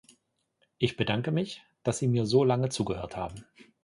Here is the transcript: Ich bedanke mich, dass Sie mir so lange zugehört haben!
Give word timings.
Ich 0.79 0.97
bedanke 0.97 1.29
mich, 1.29 1.61
dass 1.83 1.99
Sie 1.99 2.07
mir 2.07 2.25
so 2.25 2.43
lange 2.43 2.69
zugehört 2.69 3.15
haben! 3.15 3.45